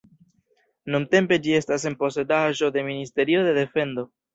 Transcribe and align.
Nuntempe 0.95 1.39
ĝi 1.45 1.55
estas 1.59 1.87
en 1.93 2.01
posedaĵo 2.03 2.75
de 2.79 2.89
Ministerio 2.93 3.51
de 3.51 3.59
defendo. 3.65 4.13